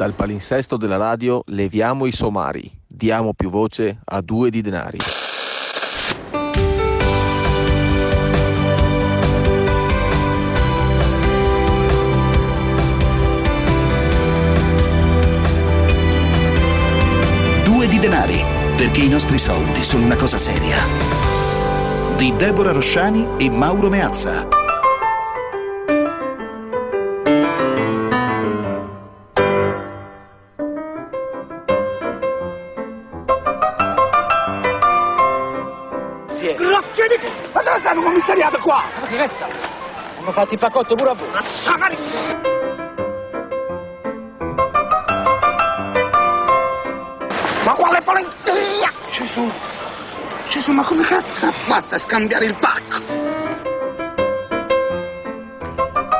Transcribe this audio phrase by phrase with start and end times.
[0.00, 4.96] Dal palinsesto della radio leviamo i somari, diamo più voce a due di denari.
[17.62, 18.42] Due di denari,
[18.78, 20.78] perché i nostri soldi sono una cosa seria.
[22.16, 24.59] Di Deborah Rosciani e Mauro Meazza.
[38.30, 38.84] Commissariato qua?
[39.00, 39.46] Ma che sta?
[40.18, 41.28] Hanno fatto il paccotto pure a voi.
[41.32, 41.96] Mazzagari!
[47.64, 48.92] Ma quale polizia?
[49.10, 49.50] Gesù!
[50.48, 53.28] Gesù, ma come cazzo ha fatto a scambiare il pacco?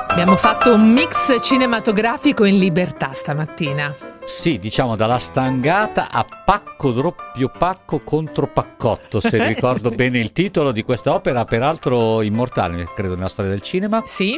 [0.09, 3.95] Abbiamo fatto un mix cinematografico in libertà stamattina.
[4.25, 10.73] Sì, diciamo dalla stangata a pacco doppio pacco contro paccotto, se ricordo bene il titolo
[10.73, 14.03] di questa opera, peraltro immortale, credo, nella storia del cinema.
[14.05, 14.37] Sì,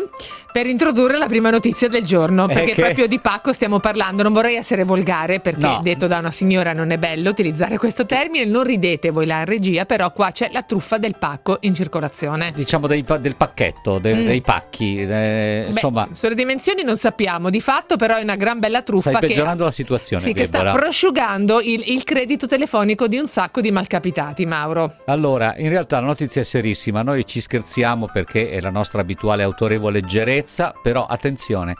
[0.52, 4.22] per introdurre la prima notizia del giorno, Eh, perché che- proprio di pacco stiamo parlando.
[4.22, 5.80] Non vorrei essere volgare, perché No.
[5.82, 8.44] detto da una signora non è bello utilizzare questo termine.
[8.44, 12.52] Non ridete voi in regia, però qua c'è la truffa del pacco in circolazione.
[12.54, 14.26] Diciamo dei del pacchetto, de- Mm.
[14.26, 18.58] dei pacchi, eh, Beh, insomma, sulle dimensioni non sappiamo, di fatto però è una gran
[18.58, 20.22] bella truffa stai che, peggiorando la situazione.
[20.22, 24.94] sì, che sta prosciugando il, il credito telefonico di un sacco di malcapitati, Mauro.
[25.06, 29.42] Allora, in realtà la notizia è serissima, noi ci scherziamo perché è la nostra abituale
[29.42, 31.76] autorevole leggerezza, però attenzione,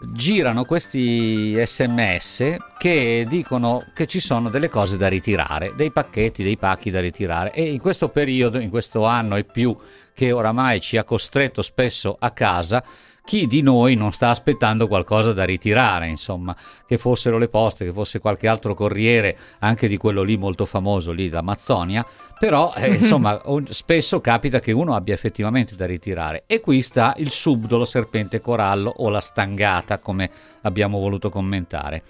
[0.00, 6.56] girano questi sms che dicono che ci sono delle cose da ritirare, dei pacchetti, dei
[6.56, 9.76] pacchi da ritirare e in questo periodo, in questo anno e più
[10.14, 12.82] che oramai ci ha costretto spesso a casa,
[13.28, 17.92] chi di noi non sta aspettando qualcosa da ritirare, insomma, che fossero le poste, che
[17.92, 22.06] fosse qualche altro corriere, anche di quello lì molto famoso lì da Mazzonia,
[22.38, 23.38] però eh, insomma
[23.68, 28.94] spesso capita che uno abbia effettivamente da ritirare e qui sta il subdolo serpente corallo
[28.96, 30.30] o la stangata come
[30.62, 32.02] abbiamo voluto commentare.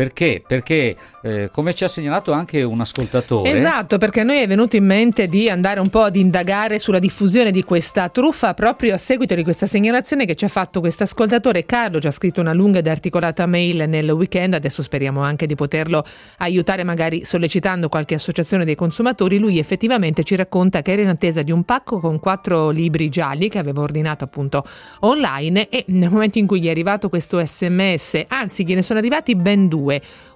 [0.00, 0.42] Perché?
[0.46, 4.76] Perché eh, come ci ha segnalato anche un ascoltatore, Esatto, perché a noi è venuto
[4.76, 8.96] in mente di andare un po' ad indagare sulla diffusione di questa truffa proprio a
[8.96, 11.66] seguito di questa segnalazione che ci ha fatto questo ascoltatore.
[11.66, 15.54] Carlo, ci ha scritto una lunga ed articolata mail nel weekend, adesso speriamo anche di
[15.54, 16.02] poterlo
[16.38, 21.42] aiutare magari sollecitando qualche associazione dei consumatori, lui effettivamente ci racconta che era in attesa
[21.42, 24.64] di un pacco con quattro libri gialli che aveva ordinato appunto
[25.00, 29.36] online e nel momento in cui gli è arrivato questo sms, anzi gliene sono arrivati
[29.36, 29.88] ben due,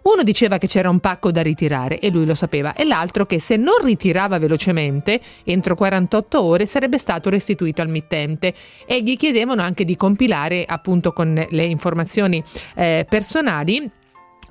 [0.02, 3.38] uno diceva che c'era un pacco da ritirare e lui lo sapeva, e l'altro che
[3.40, 8.54] se non ritirava velocemente, entro 48 ore sarebbe stato restituito al mittente.
[8.86, 12.42] E gli chiedevano anche di compilare, appunto, con le informazioni
[12.76, 13.90] eh, personali.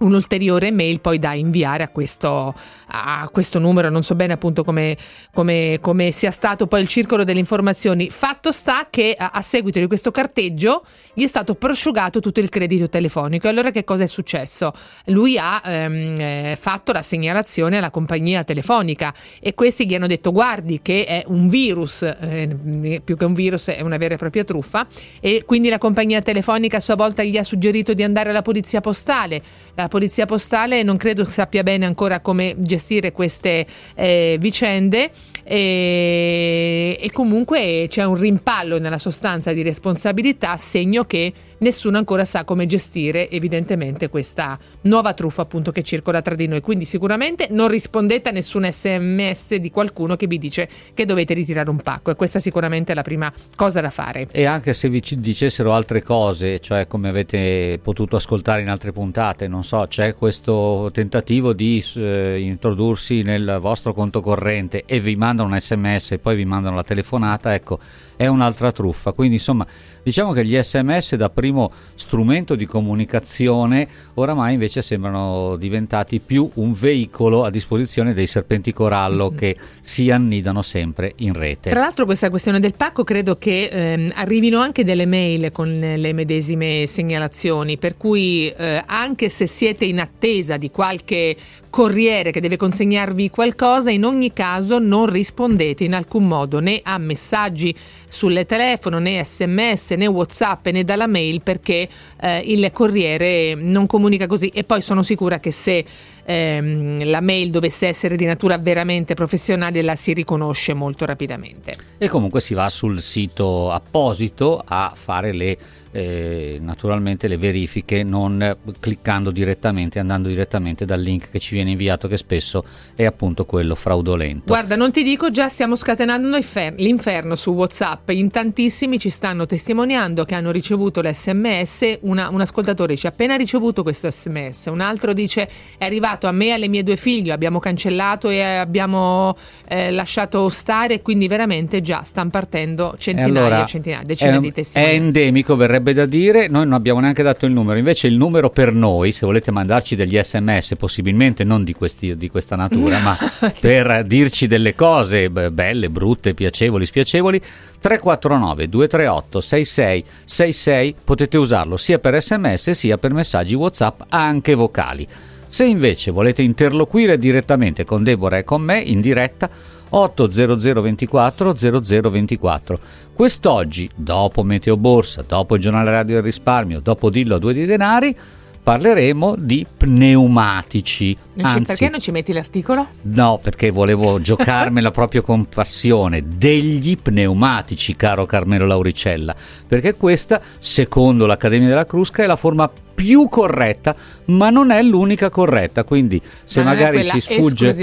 [0.03, 2.53] Un'ulteriore mail poi da inviare a questo,
[2.87, 4.97] a questo numero, non so bene appunto come,
[5.33, 8.09] come- come sia stato poi il circolo delle informazioni.
[8.09, 12.49] Fatto sta che a, a seguito di questo carteggio gli è stato prosciugato tutto il
[12.49, 13.47] credito telefonico.
[13.47, 14.73] Allora che cosa è successo?
[15.05, 20.31] Lui ha ehm, eh, fatto la segnalazione alla compagnia telefonica e questi gli hanno detto
[20.31, 24.43] guardi che è un virus, eh, più che un virus è una vera e propria
[24.43, 24.87] truffa
[25.19, 28.81] e quindi la compagnia telefonica a sua volta gli ha suggerito di andare alla polizia
[28.81, 29.41] postale.
[29.75, 35.11] La polizia postale non credo sappia bene ancora come gestire queste eh, vicende
[35.43, 42.43] e, e comunque c'è un rimpallo nella sostanza di responsabilità, segno che nessuno ancora sa
[42.43, 46.61] come gestire evidentemente questa nuova truffa appunto che circola tra di noi.
[46.61, 51.69] Quindi sicuramente non rispondete a nessun sms di qualcuno che vi dice che dovete ritirare
[51.69, 54.27] un pacco e questa sicuramente è la prima cosa da fare.
[54.31, 59.47] E anche se vi dicessero altre cose, cioè come avete potuto ascoltare in altre puntate,
[59.47, 65.49] non so, c'è questo tentativo di eh, introdursi nel vostro conto corrente e vi mandano
[65.49, 67.79] un sms e poi vi mandano la telefonata, ecco,
[68.15, 69.11] è un'altra truffa.
[69.11, 69.65] Quindi insomma,
[70.03, 76.73] diciamo che gli sms da primo strumento di comunicazione oramai invece sembrano diventati più un
[76.73, 81.71] veicolo a disposizione dei serpenti corallo che si annidano sempre in rete.
[81.71, 86.13] Tra l'altro questa questione del pacco credo che ehm, arrivino anche delle mail con le
[86.13, 91.37] medesime segnalazioni, per cui eh, anche se siete in attesa di qualche
[91.69, 96.97] corriere che deve consegnarvi qualcosa, in ogni caso non rispondete in alcun modo né a
[96.97, 97.73] messaggi
[98.09, 101.87] sul telefono né sms né whatsapp né dalla mail perché
[102.19, 104.49] eh, il corriere non comunica così.
[104.49, 105.85] E poi sono sicura che se
[106.25, 111.75] ehm, la mail dovesse essere di natura veramente professionale la si riconosce molto rapidamente.
[111.97, 115.57] E comunque si va sul sito apposito a fare le
[115.93, 122.07] eh, naturalmente le verifiche non cliccando direttamente, andando direttamente dal link che ci viene inviato
[122.07, 122.65] che spesso
[122.95, 124.45] è appunto quello fraudolento.
[124.47, 126.35] Guarda, non ti dico già stiamo scatenando
[126.77, 132.93] l'inferno su WhatsApp, in tantissimi ci stanno testimoniando che hanno ricevuto l'SMS, una, un ascoltatore
[132.93, 135.47] dice appena ricevuto questo SMS, un altro dice
[135.77, 139.35] è arrivato a me e alle mie due figlie, abbiamo cancellato e abbiamo
[139.67, 144.91] eh, lasciato stare, quindi veramente già stanno partendo centinaia e allora, centinaia, decine di testimoni.
[144.91, 148.49] È endemico, verrebbe da dire, noi non abbiamo neanche dato il numero, invece il numero
[148.49, 153.17] per noi, se volete mandarci degli sms, possibilmente non di, questi, di questa natura, ma
[153.59, 157.41] per dirci delle cose belle, brutte, piacevoli, spiacevoli,
[157.79, 165.07] 349 238 6666 potete usarlo sia per sms sia per messaggi whatsapp anche vocali.
[165.53, 169.47] Se invece volete interloquire direttamente con Deborah e con me in diretta
[169.87, 172.79] 80024 0024.
[173.13, 177.67] Quest'oggi, dopo Meteo Borsa, dopo il giornale radio del risparmio, dopo Dillo a due di
[177.67, 178.17] denari,
[178.63, 181.15] parleremo di pneumatici.
[181.41, 182.87] Anzi, perché non ci metti l'articolo?
[183.01, 186.23] No, perché volevo giocarmela proprio con passione.
[186.35, 189.35] Degli pneumatici, caro Carmelo Lauricella,
[189.67, 193.95] perché questa, secondo l'Accademia della Crusca, è la forma più corretta,
[194.25, 195.83] ma non è l'unica corretta.
[195.83, 197.75] Quindi, se ma magari ci sfugge,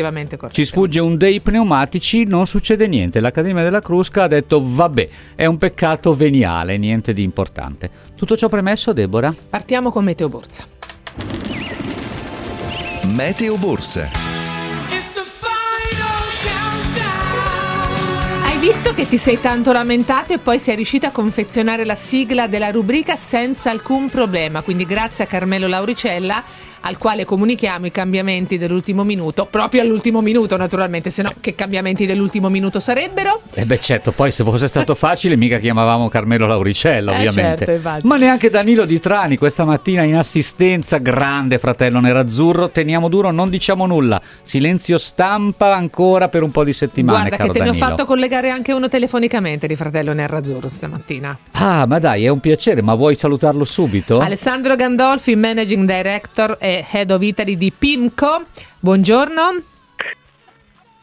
[0.51, 3.21] ci sfugge, un dei pneumatici, non succede niente.
[3.21, 7.91] L'Accademia della Crusca ha detto: vabbè, è un peccato veniale, niente di importante.
[8.15, 9.35] Tutto ciò premesso, Deborah?
[9.49, 10.65] Partiamo con Meteo Borsa.
[13.05, 14.30] Meteo Borsa.
[18.61, 22.71] Visto che ti sei tanto lamentato e poi sei riuscita a confezionare la sigla della
[22.71, 26.45] rubrica senza alcun problema, quindi grazie a Carmelo Lauricella
[26.81, 32.07] al quale comunichiamo i cambiamenti dell'ultimo minuto, proprio all'ultimo minuto naturalmente, se no che cambiamenti
[32.07, 33.43] dell'ultimo minuto sarebbero?
[33.55, 38.07] Eh beh certo, poi se fosse stato facile mica chiamavamo Carmelo Lauricella eh ovviamente, certo,
[38.07, 43.51] ma neanche Danilo Di Trani questa mattina in assistenza, grande fratello nerazzurro, teniamo duro, non
[43.51, 47.29] diciamo nulla, silenzio stampa ancora per un po' di settimane.
[47.29, 47.79] Guarda che te Danilo.
[47.79, 51.39] ne ho fatto collegare anche uno telefonicamente di fratello nerazzurro stamattina.
[51.53, 54.19] Ah ma dai, è un piacere, ma vuoi salutarlo subito?
[54.19, 58.47] Alessandro Gandolfi, Managing Director e Head of Italy di PIMCO.
[58.81, 59.70] Buongiorno.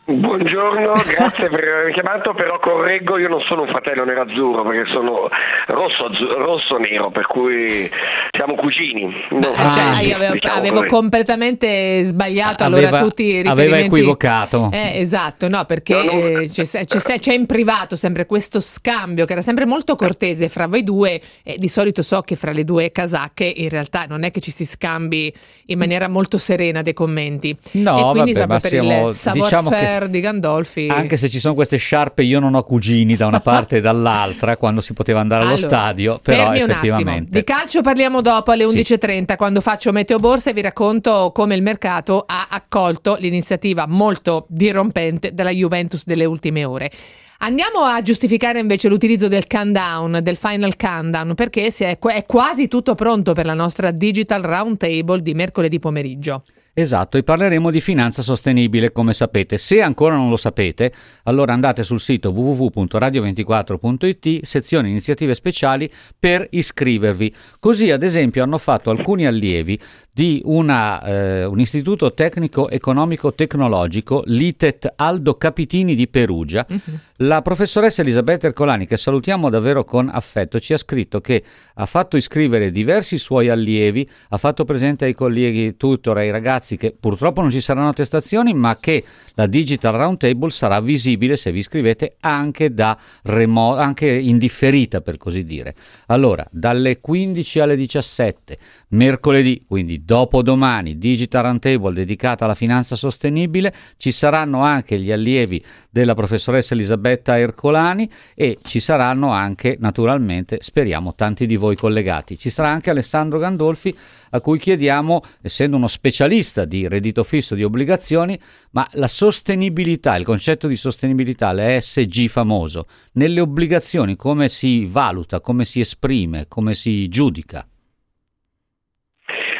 [0.09, 5.27] Buongiorno, grazie per aver chiamato, però correggo, io non sono un fratello nerazzurro perché sono
[5.67, 7.89] rosso-nero, per cui
[8.31, 9.13] siamo cugini.
[9.31, 13.61] No, ah, cioè, io avevo, diciamo avevo completamente sbagliato aveva, allora tutti i riferimenti.
[13.61, 14.69] Aveva equivocato.
[14.71, 16.43] Eh, esatto, no, perché no, no.
[16.45, 20.85] C'è, c'è, c'è, in privato sempre questo scambio che era sempre molto cortese fra voi
[20.85, 24.39] due e di solito so che fra le due casacche in realtà non è che
[24.39, 25.33] ci si scambi
[25.65, 27.53] in maniera molto serena dei commenti.
[27.73, 30.87] No, e quindi vabbè, ma per siamo, il diciamo che di Gandolfi.
[30.89, 34.55] Anche se ci sono queste sciarpe, io non ho cugini da una parte e dall'altra
[34.57, 37.31] quando si poteva andare allo allora, stadio, però effettivamente.
[37.31, 39.35] Di calcio parliamo dopo alle 11.30 sì.
[39.35, 45.33] quando faccio Meteo Borsa e vi racconto come il mercato ha accolto l'iniziativa molto dirompente
[45.33, 46.91] della Juventus delle ultime ore.
[47.39, 52.95] Andiamo a giustificare invece l'utilizzo del countdown, del final countdown, perché è, è quasi tutto
[52.95, 56.43] pronto per la nostra Digital Roundtable di mercoledì pomeriggio.
[56.79, 59.57] Esatto, e parleremo di finanza sostenibile, come sapete.
[59.57, 60.93] Se ancora non lo sapete,
[61.23, 67.33] allora andate sul sito www.radio24.it, sezione iniziative speciali, per iscrivervi.
[67.59, 69.79] Così, ad esempio, hanno fatto alcuni allievi
[70.11, 76.63] di una, eh, un istituto tecnico economico tecnologico, l'ITET Aldo Capitini di Perugia.
[76.69, 76.99] Uh-huh.
[77.21, 81.43] La professoressa Elisabetta Ercolani, che salutiamo davvero con affetto, ci ha scritto che
[81.73, 86.91] ha fatto iscrivere diversi suoi allievi, ha fatto presente ai colleghi tutor, ai ragazzi che
[86.91, 92.17] purtroppo non ci saranno attestazioni, ma che la Digital Roundtable sarà visibile se vi iscrivete
[92.19, 95.73] anche da remoto, anche indifferita per così dire.
[96.07, 98.59] Allora, dalle 15 alle 17,
[98.89, 106.13] mercoledì, quindi dopodomani, Digital Roundtable dedicata alla finanza sostenibile, ci saranno anche gli allievi della
[106.13, 112.37] professoressa Elisabetta Ercolani e ci saranno anche, naturalmente, speriamo, tanti di voi collegati.
[112.37, 113.95] Ci sarà anche Alessandro Gandolfi
[114.31, 118.37] a cui chiediamo, essendo uno specialista di reddito fisso di obbligazioni,
[118.71, 125.65] ma la sostenibilità, il concetto di sostenibilità, l'ESG famoso, nelle obbligazioni come si valuta, come
[125.65, 127.65] si esprime, come si giudica?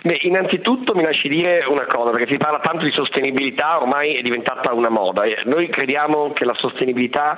[0.08, 4.22] Beh, innanzitutto mi lasci dire una cosa, perché si parla tanto di sostenibilità, ormai è
[4.22, 5.24] diventata una moda.
[5.44, 7.38] Noi crediamo che la sostenibilità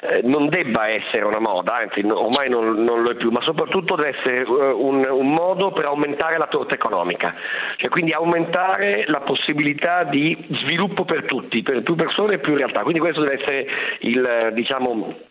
[0.00, 3.94] eh, non debba essere una moda, anzi ormai non, non, lo è più, ma soprattutto
[3.94, 7.36] deve essere uh, un, un, modo per aumentare la torta economica,
[7.76, 12.80] cioè quindi aumentare la possibilità di sviluppo per tutti, per più persone e più realtà.
[12.80, 13.66] Quindi questo deve essere
[14.00, 15.30] il, diciamo,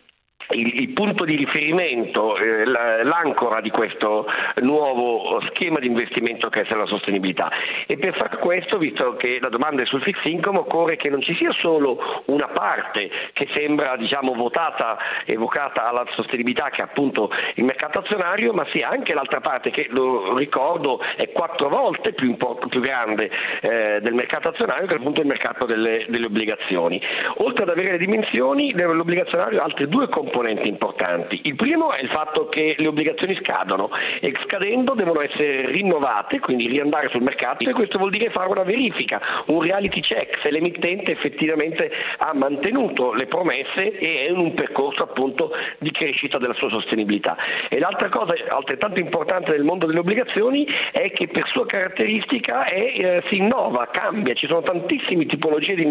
[0.50, 4.26] il, il, punto di riferimento, eh, l'ancora di questo
[4.62, 7.52] nuovo schema di investimento che è la sostenibilità.
[7.88, 11.22] E per far questo, visto che la domanda è sul fixed income, occorre che non
[11.22, 17.32] ci sia solo una parte che sembra diciamo, votata evocata alla sostenibilità, che è appunto
[17.56, 22.36] il mercato azionario, ma sia anche l'altra parte che, lo ricordo, è quattro volte più,
[22.38, 23.30] più grande
[23.62, 27.02] eh, del mercato azionario che appunto il mercato delle, delle obbligazioni.
[27.38, 31.42] Oltre ad avere le dimensioni, l'obbligazionario ha altre due componenti componenti importanti.
[31.44, 33.90] Il primo è il fatto che le obbligazioni scadono
[34.22, 38.64] e scadendo devono essere rinnovate, quindi riandare sul mercato e questo vuol dire fare una
[38.64, 44.54] verifica, un reality check se l'emittente effettivamente ha mantenuto le promesse e è in un
[44.54, 47.36] percorso appunto di crescita della sua sostenibilità.
[47.68, 52.94] E l'altra cosa altrettanto importante nel mondo delle obbligazioni è che per sua caratteristica è,
[52.96, 55.86] eh, si innova, cambia, ci sono tantissime tipologie di,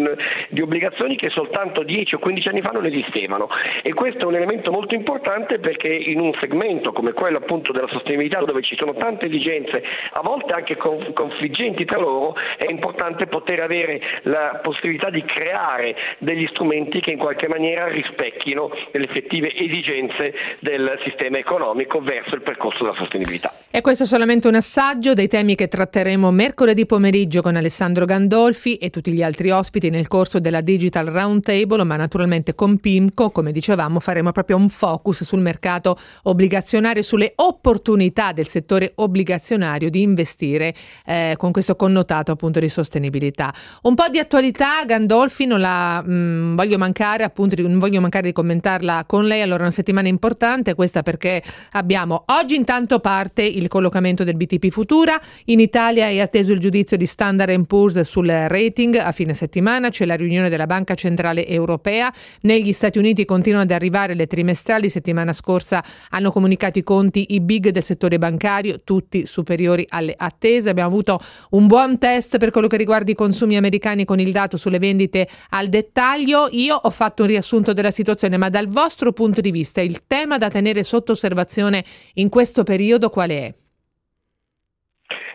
[0.49, 3.47] di obbligazioni che soltanto 10 o 15 anni fa non esistevano
[3.83, 7.87] e questo è un elemento molto importante perché in un segmento come quello appunto della
[7.89, 9.83] sostenibilità dove ci sono tante esigenze,
[10.13, 16.47] a volte anche confliggenti tra loro, è importante poter avere la possibilità di creare degli
[16.47, 22.83] strumenti che in qualche maniera rispecchino le effettive esigenze del sistema economico verso il percorso
[22.83, 23.53] della sostenibilità.
[23.69, 28.75] E questo è solamente un assaggio dei temi che tratteremo mercoledì pomeriggio con Alessandro Gandolfi
[28.75, 33.51] e tutti gli altri ospiti nel corso della Digital Roundtable, ma naturalmente con PIMCO, come
[33.51, 40.75] dicevamo, faremo proprio un focus sul mercato obbligazionario, sulle opportunità del settore obbligazionario di investire
[41.05, 43.51] eh, con questo connotato appunto di sostenibilità.
[43.83, 48.27] Un po' di attualità, Gandolfi, non la mh, mm, voglio mancare, appunto, non voglio mancare
[48.27, 49.41] di commentarla con lei.
[49.41, 55.19] Allora, una settimana importante, questa perché abbiamo oggi intanto parte il collocamento del BTP Futura.
[55.45, 58.95] In Italia è atteso il giudizio di Standard Poor's sul rating.
[58.95, 62.11] A fine settimana c'è la riunione della Banca Centrale Europea.
[62.41, 63.71] Negli Stati Uniti continuano ad
[64.11, 69.25] arriare le trimestrali settimana scorsa hanno comunicato i conti i big del settore bancario, tutti
[69.25, 70.69] superiori alle attese.
[70.69, 71.19] Abbiamo avuto
[71.51, 75.27] un buon test per quello che riguarda i consumi americani con il dato sulle vendite
[75.49, 76.47] al dettaglio.
[76.51, 80.37] Io ho fatto un riassunto della situazione, ma dal vostro punto di vista il tema
[80.37, 81.83] da tenere sotto osservazione
[82.15, 83.53] in questo periodo qual è?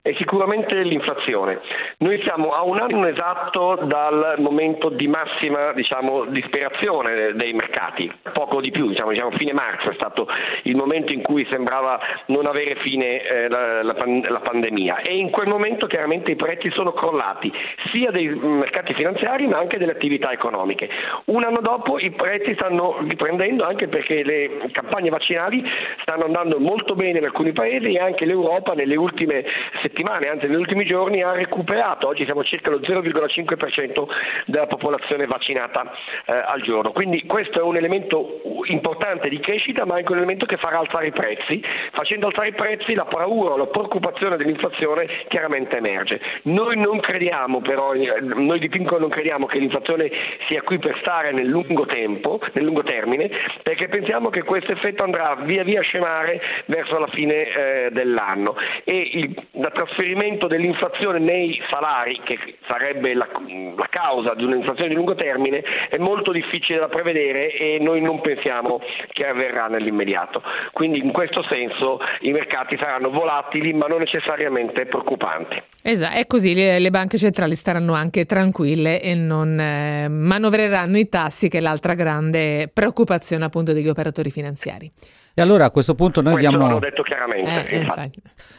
[0.06, 1.58] È sicuramente l'inflazione.
[1.98, 8.60] Noi siamo a un anno esatto dal momento di massima diciamo, disperazione dei mercati, poco
[8.60, 10.28] di più, diciamo, diciamo, fine marzo è stato
[10.62, 13.96] il momento in cui sembrava non avere fine eh, la, la,
[14.28, 17.52] la, pandemia e in quel momento chiaramente i prezzi sono crollati
[17.90, 20.88] sia dei mercati finanziari ma anche delle attività economiche.
[21.26, 25.64] Un anno dopo i prezzi stanno riprendendo anche perché le campagne vaccinali
[26.02, 29.44] stanno andando molto bene in alcuni paesi e anche l'Europa nelle ultime
[29.82, 34.04] settimane settimane, anzi negli ultimi giorni, ha recuperato, oggi siamo circa lo 0,5%
[34.44, 35.90] della popolazione vaccinata
[36.26, 36.92] eh, al giorno.
[36.92, 41.06] Quindi questo è un elemento importante di crescita, ma anche un elemento che farà alzare
[41.06, 41.62] i prezzi.
[41.92, 46.20] Facendo alzare i prezzi la paura, la preoccupazione dell'inflazione chiaramente emerge.
[46.42, 50.10] Noi non crediamo però, noi di Pinco non crediamo che l'inflazione
[50.46, 53.30] sia qui per stare nel lungo tempo, nel lungo termine,
[53.62, 58.56] perché pensiamo che questo effetto andrà via via a scemare verso la fine eh, dell'anno
[58.84, 63.28] e il, la trasferimento dell'inflazione nei salari, che sarebbe la,
[63.76, 68.20] la causa di un'inflazione di lungo termine, è molto difficile da prevedere e noi non
[68.20, 68.80] pensiamo
[69.12, 70.42] che avverrà nell'immediato.
[70.72, 75.62] Quindi in questo senso i mercati saranno volatili ma non necessariamente preoccupanti.
[75.82, 81.08] Esatto, è così, le, le banche centrali staranno anche tranquille e non eh, manovreranno i
[81.08, 84.90] tassi, che è l'altra grande preoccupazione appunto degli operatori finanziari.
[85.38, 86.70] E allora a questo punto noi questo diamo...
[86.70, 87.68] L'ho detto chiaramente.
[87.68, 87.86] Eh,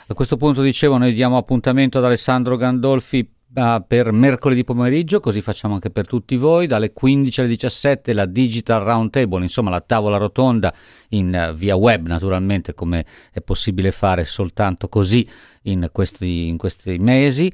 [0.09, 5.41] a questo punto dicevo, noi diamo appuntamento ad Alessandro Gandolfi uh, per mercoledì pomeriggio, così
[5.41, 10.17] facciamo anche per tutti voi, dalle 15 alle 17 la Digital Roundtable, insomma la tavola
[10.17, 10.71] rotonda
[11.09, 15.27] in uh, via web naturalmente come è possibile fare soltanto così
[15.63, 17.51] in questi, in questi mesi.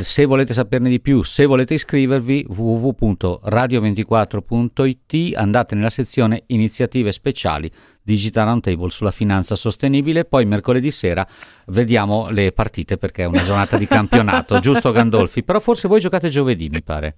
[0.00, 7.70] Se volete saperne di più, se volete iscrivervi, www.radio24.it, andate nella sezione iniziative speciali
[8.02, 11.24] Digital Roundtable sulla finanza sostenibile, poi mercoledì sera
[11.66, 15.44] vediamo le partite perché è una giornata di campionato, giusto Gandolfi?
[15.44, 17.14] Però forse voi giocate giovedì, mi pare.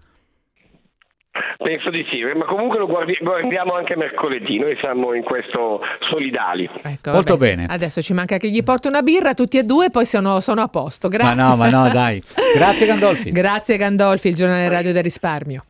[1.62, 6.68] Penso di sì, ma comunque lo guardi- guardiamo anche mercoledì, noi siamo in questo solidali.
[6.82, 7.54] Ecco, Molto vabbè.
[7.54, 7.66] bene.
[7.68, 10.68] Adesso ci manca che gli porto una birra tutti e due, poi sono, sono a
[10.68, 11.08] posto.
[11.08, 11.34] Grazie.
[11.34, 12.22] Ma no, ma no, dai.
[12.56, 13.30] Grazie Gandolfi.
[13.32, 15.64] Grazie Gandolfi, il giornale radio del risparmio.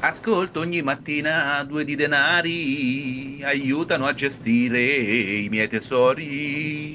[0.00, 6.94] Ascolto ogni mattina due di denari, aiutano a gestire i miei tesori.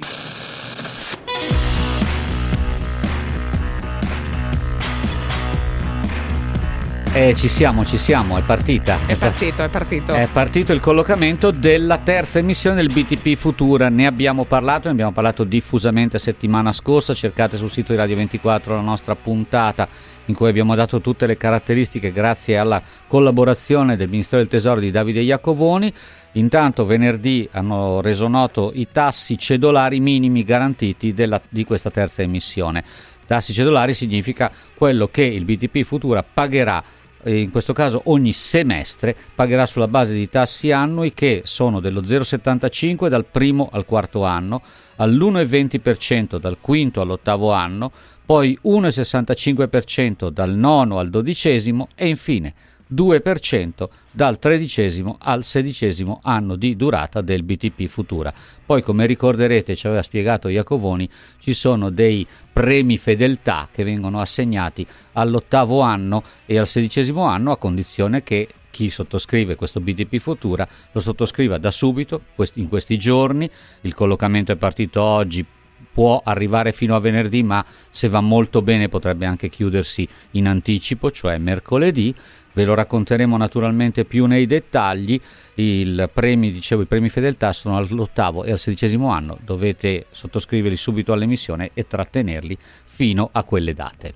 [7.18, 9.00] Eh, ci siamo, ci siamo, è partita.
[9.08, 10.14] È partito, è partito.
[10.14, 13.90] È partito il collocamento della terza emissione del BTP Futura.
[13.90, 17.16] Ne abbiamo parlato, ne abbiamo parlato diffusamente settimana scorsa.
[17.16, 19.88] Cercate sul sito di Radio 24 la nostra puntata
[20.26, 24.92] in cui abbiamo dato tutte le caratteristiche grazie alla collaborazione del Ministero del Tesoro di
[24.92, 25.92] Davide Iacovoni.
[26.34, 32.84] Intanto venerdì hanno reso noto i tassi cedolari minimi garantiti della, di questa terza emissione.
[33.26, 36.82] Tassi cedolari significa quello che il BTP Futura pagherà
[37.30, 43.08] in questo caso ogni semestre pagherà sulla base di tassi annui che sono dello 0,75
[43.08, 44.62] dal primo al quarto anno,
[44.96, 47.92] all'1,20% dal quinto all'ottavo anno,
[48.26, 52.54] poi 1,65% dal nono al dodicesimo e infine
[52.94, 58.34] 2% dal tredicesimo al sedicesimo anno di durata del BTP Futura.
[58.66, 64.86] Poi, come ricorderete, ci aveva spiegato Iacovoni, ci sono dei premi fedeltà che vengono assegnati
[65.14, 71.00] all'ottavo anno e al sedicesimo anno a condizione che chi sottoscrive questo BTP Futura lo
[71.00, 72.22] sottoscriva da subito,
[72.56, 73.50] in questi giorni.
[73.82, 75.44] Il collocamento è partito oggi,
[75.92, 81.10] può arrivare fino a venerdì, ma se va molto bene potrebbe anche chiudersi in anticipo,
[81.10, 82.14] cioè mercoledì.
[82.58, 85.22] Ve lo racconteremo naturalmente più nei dettagli.
[85.54, 89.38] Premi, dicevo, i premi fedeltà sono all'ottavo e al sedicesimo anno.
[89.46, 94.12] Dovete sottoscriverli subito all'emissione e trattenerli fino a quelle date.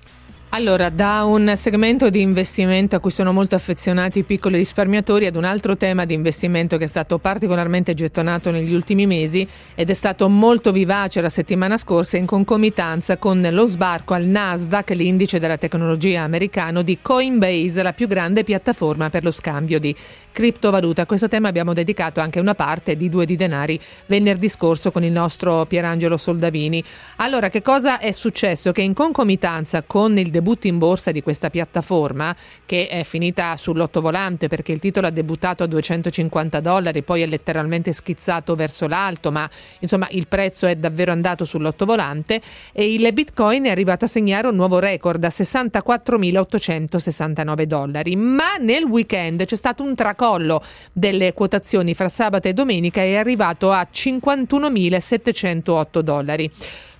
[0.54, 5.34] Allora, da un segmento di investimento a cui sono molto affezionati i piccoli risparmiatori ad
[5.34, 9.94] un altro tema di investimento che è stato particolarmente gettonato negli ultimi mesi ed è
[9.94, 15.56] stato molto vivace la settimana scorsa in concomitanza con lo sbarco al Nasdaq, l'indice della
[15.56, 19.96] tecnologia americano di Coinbase, la più grande piattaforma per lo scambio di
[20.32, 21.02] criptovaluta.
[21.02, 25.02] A questo tema abbiamo dedicato anche una parte di due di denari venerdì scorso con
[25.02, 26.84] il nostro Pierangelo Soldavini.
[27.16, 28.70] Allora, che cosa è successo?
[28.70, 32.34] Che in concomitanza con il debutto in borsa di questa piattaforma,
[32.66, 37.92] che è finita sull'ottovolante perché il titolo ha debuttato a 250 dollari, poi è letteralmente
[37.92, 42.40] schizzato verso l'alto, ma insomma il prezzo è davvero andato sull'ottovolante
[42.72, 48.16] e il Bitcoin è arrivato a segnare un nuovo record a 64.869 dollari.
[48.16, 50.60] Ma nel weekend c'è stato un tracollo
[50.92, 56.50] delle quotazioni fra sabato e domenica e è arrivato a 51.708 dollari.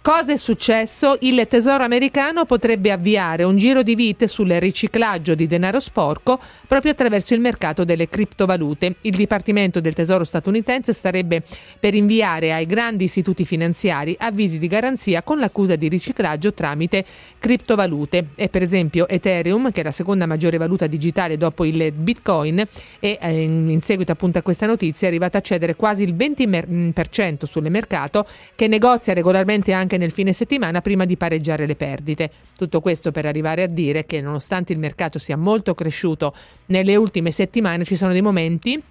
[0.02, 1.16] Cosa è successo?
[1.20, 6.90] Il Tesoro americano potrebbe avviare un giro di vite sul riciclaggio di denaro sporco proprio
[6.90, 8.96] attraverso il mercato delle criptovalute.
[9.02, 11.44] Il Dipartimento del Tesoro statunitense starebbe
[11.78, 17.04] per inviare ai grandi istituti finanziari avvisi di garanzia con l'accusa di riciclaggio tramite
[17.38, 18.30] criptovalute.
[18.34, 22.58] E per esempio Ethereum, che è la seconda maggiore valuta digitale dopo il Bitcoin,
[22.98, 27.44] e eh, in seguito appunto a questa notizia è arrivata a cedere quasi il 20%
[27.44, 32.30] sul mercato che negozia regolarmente anche anche nel fine settimana prima di pareggiare le perdite.
[32.56, 36.34] Tutto questo per arrivare a dire che nonostante il mercato sia molto cresciuto
[36.66, 38.82] nelle ultime settimane ci sono dei momenti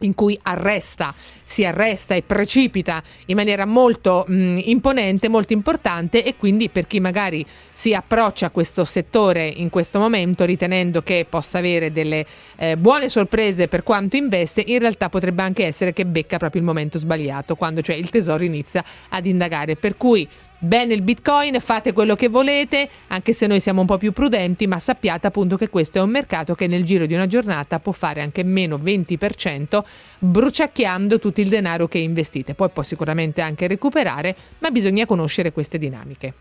[0.00, 6.36] in cui arresta, si arresta e precipita in maniera molto mh, imponente, molto importante e
[6.36, 11.58] quindi per chi magari si approccia a questo settore in questo momento ritenendo che possa
[11.58, 16.38] avere delle eh, buone sorprese per quanto investe, in realtà potrebbe anche essere che becca
[16.38, 19.76] proprio il momento sbagliato, quando cioè il tesoro inizia ad indagare.
[19.76, 20.28] Per cui
[20.60, 24.66] Bene il Bitcoin, fate quello che volete, anche se noi siamo un po' più prudenti,
[24.66, 27.92] ma sappiate appunto che questo è un mercato che nel giro di una giornata può
[27.92, 29.80] fare anche meno 20%,
[30.18, 32.54] bruciacchiando tutto il denaro che investite.
[32.54, 36.34] Poi può sicuramente anche recuperare, ma bisogna conoscere queste dinamiche.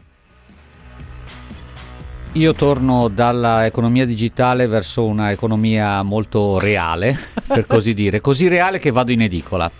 [2.31, 8.79] Io torno dalla economia digitale verso una economia molto reale, per così dire, così reale
[8.79, 9.71] che vado in edicola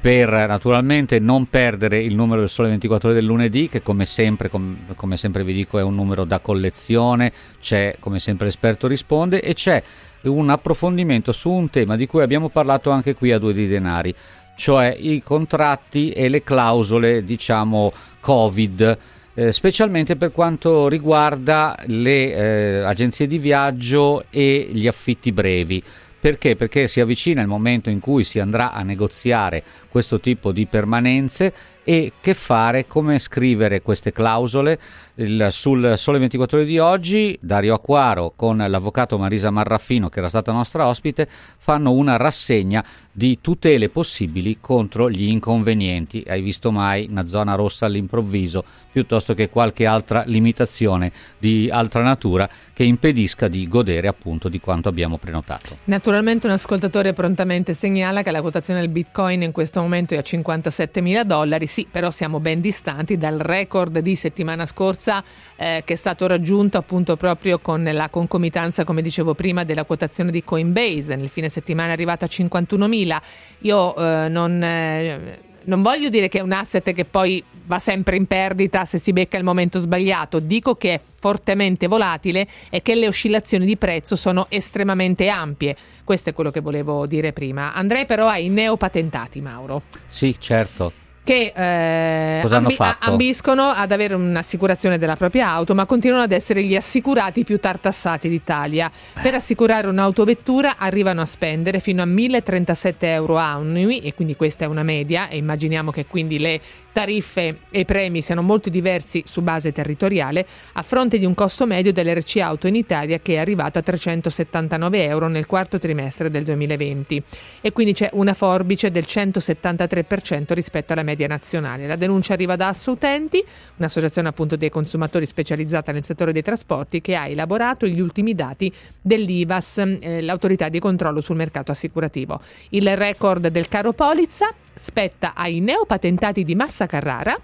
[0.00, 4.48] per naturalmente non perdere il numero del Sole 24 Ore del lunedì, che come sempre,
[4.48, 9.40] com- come sempre vi dico è un numero da collezione, c'è come sempre l'esperto risponde
[9.40, 9.82] e c'è
[10.22, 14.14] un approfondimento su un tema di cui abbiamo parlato anche qui a Due di Denari,
[14.56, 18.98] cioè i contratti e le clausole, diciamo, Covid.
[19.34, 25.82] Eh, specialmente per quanto riguarda le eh, agenzie di viaggio e gli affitti brevi.
[26.20, 26.56] Perché?
[26.56, 31.52] Perché si avvicina il momento in cui si andrà a negoziare questo tipo di permanenze
[31.88, 34.78] e che fare, come scrivere queste clausole.
[35.14, 40.28] Il, sul Sole 24 Ore di oggi Dario Acquaro con l'avvocato Marisa Marraffino, che era
[40.28, 46.22] stata nostra ospite, fanno una rassegna di tutele possibili contro gli inconvenienti.
[46.28, 52.48] Hai visto mai una zona rossa all'improvviso, piuttosto che qualche altra limitazione di altra natura
[52.74, 55.76] che impedisca di godere appunto di quanto abbiamo prenotato.
[55.84, 60.22] Naturalmente un ascoltatore prontamente segnala che la quotazione del Bitcoin in questo momento è a
[60.22, 65.22] 57 mila dollari sì, però siamo ben distanti dal record di settimana scorsa
[65.56, 70.30] eh, che è stato raggiunto appunto proprio con la concomitanza, come dicevo prima, della quotazione
[70.30, 71.16] di Coinbase.
[71.16, 73.18] Nel fine settimana è arrivata a 51.000.
[73.60, 78.16] Io eh, non eh, non voglio dire che è un asset che poi va sempre
[78.16, 82.94] in perdita se si becca il momento sbagliato, dico che è fortemente volatile e che
[82.94, 85.76] le oscillazioni di prezzo sono estremamente ampie.
[86.02, 87.74] Questo è quello che volevo dire prima.
[87.74, 89.82] Andrei però ai neopatentati, Mauro.
[90.06, 96.32] Sì, certo che eh, ambi- ambiscono ad avere un'assicurazione della propria auto, ma continuano ad
[96.32, 98.90] essere gli assicurati più tartassati d'Italia.
[99.20, 104.68] Per assicurare un'autovettura arrivano a spendere fino a 1037 euro annui, e quindi questa è
[104.68, 106.60] una media, e immaginiamo che quindi le
[106.98, 111.92] tariffe e premi siano molto diversi su base territoriale, a fronte di un costo medio
[111.92, 117.22] dell'RC Auto in Italia che è arrivato a 379 euro nel quarto trimestre del 2020.
[117.60, 121.86] E quindi c'è una forbice del 173% rispetto alla media nazionale.
[121.86, 123.44] La denuncia arriva da Assoutenti,
[123.76, 128.72] un'associazione appunto dei consumatori specializzata nel settore dei trasporti che ha elaborato gli ultimi dati
[129.00, 132.40] dell'IVAS, eh, l'autorità di controllo sul mercato assicurativo.
[132.70, 137.40] Il record del caro polizza spetta ai neopatentati di Massa Carrara.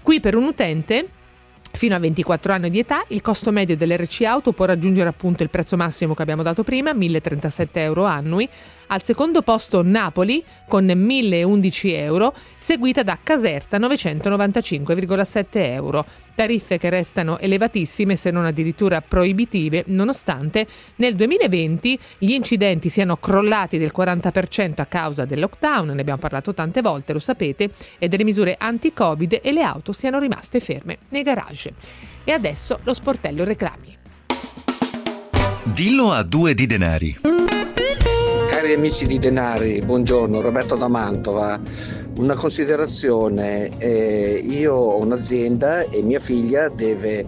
[0.00, 1.08] Qui per un utente
[1.74, 5.50] Fino a 24 anni di età il costo medio dell'RC Auto può raggiungere appunto il
[5.50, 8.48] prezzo massimo che abbiamo dato prima, 1037 euro annui.
[8.88, 17.38] Al secondo posto Napoli con 1011 euro, seguita da Caserta 995,7 euro tariffe che restano
[17.38, 20.66] elevatissime se non addirittura proibitive, nonostante
[20.96, 26.52] nel 2020 gli incidenti siano crollati del 40% a causa del lockdown, ne abbiamo parlato
[26.52, 31.22] tante volte, lo sapete, e delle misure anti-Covid e le auto siano rimaste ferme nei
[31.22, 31.72] garage.
[32.24, 33.96] E adesso lo sportello reclami.
[35.62, 37.43] Dillo a due di denari.
[38.64, 41.60] Cari amici di Denari, buongiorno, Roberto da Mantova.
[42.16, 47.26] Una considerazione, eh, io ho un'azienda e mia figlia deve,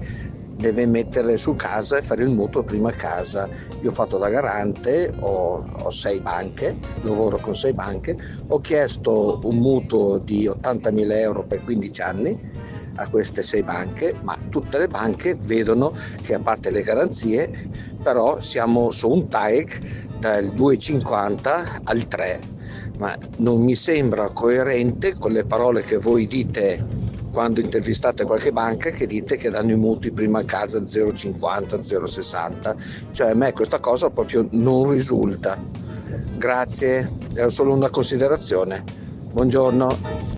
[0.56, 3.50] deve, mettere su casa e fare il mutuo prima casa.
[3.82, 9.38] Io ho fatto da garante, ho, ho sei banche, lavoro con sei banche, ho chiesto
[9.42, 12.40] un mutuo di 80.000 euro per 15 anni
[12.96, 17.50] a queste sei banche, ma tutte le banche vedono che a parte le garanzie,
[18.06, 19.80] però siamo su un TAEC
[20.20, 22.40] dal 2,50 al 3
[22.98, 26.86] ma non mi sembra coerente con le parole che voi dite
[27.32, 33.10] quando intervistate qualche banca che dite che danno i mutui prima a casa 0,50, 0,60.
[33.10, 35.60] Cioè a me questa cosa proprio non risulta.
[36.36, 38.84] Grazie, era solo una considerazione.
[39.32, 40.35] Buongiorno.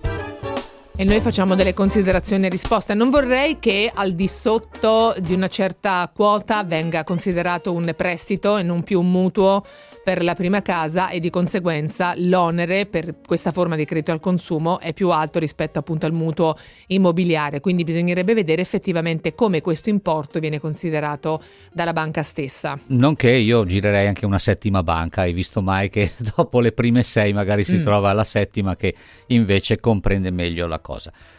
[1.00, 2.92] E noi facciamo delle considerazioni e risposte.
[2.92, 8.64] Non vorrei che al di sotto di una certa quota venga considerato un prestito e
[8.64, 9.62] non più un mutuo
[10.08, 14.80] per la prima casa e di conseguenza l'onere per questa forma di credito al consumo
[14.80, 16.56] è più alto rispetto appunto al mutuo
[16.86, 21.42] immobiliare, quindi bisognerebbe vedere effettivamente come questo importo viene considerato
[21.74, 22.78] dalla banca stessa.
[22.86, 27.34] Nonché io girerei anche una settima banca, hai visto mai che dopo le prime sei
[27.34, 27.82] magari si mm.
[27.84, 28.94] trova la settima che
[29.26, 30.87] invece comprende meglio la cosa.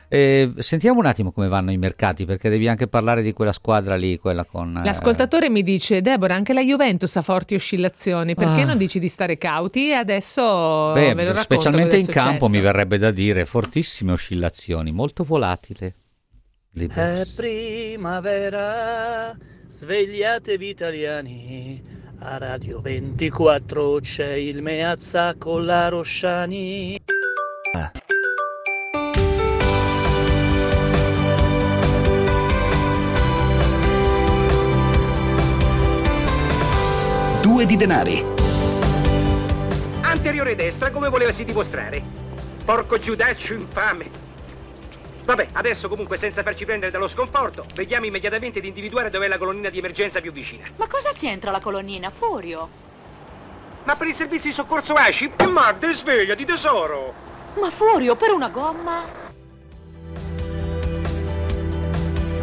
[0.08, 3.96] Eh, sentiamo un attimo come vanno i mercati, perché devi anche parlare di quella squadra
[3.96, 4.78] lì, quella con...
[4.78, 4.86] Eh...
[4.86, 8.66] L'ascoltatore mi dice, Deborah, anche la Juventus ha forti oscillazioni, perché ah.
[8.66, 9.90] non dici di stare cauti?
[9.90, 14.92] E adesso Beh, ve lo racconto Specialmente in campo mi verrebbe da dire, fortissime oscillazioni,
[14.92, 15.96] molto volatile.
[16.72, 19.36] È primavera,
[19.68, 21.98] svegliatevi italiani.
[22.22, 27.00] A Radio 24 c'è il Meazza con la Rosciani.
[37.60, 38.24] Due di denari.
[40.02, 42.02] Anteriore destra, come volevasi dimostrare?
[42.64, 44.10] Porco giudaccio infame.
[45.26, 49.70] Vabbè, adesso comunque senza farci prendere dallo sconforto, vediamo immediatamente di individuare dov'è la colonnina
[49.70, 50.64] di emergenza più vicina.
[50.78, 52.70] Ma cosa c'entra la colonnina, Furio?
[53.84, 55.34] Ma per il servizio di soccorso ASCI?
[55.36, 57.14] E Marta, sveglia di tesoro!
[57.60, 59.19] Ma Furio, per una gomma?